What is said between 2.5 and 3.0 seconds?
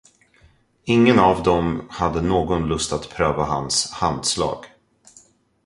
lust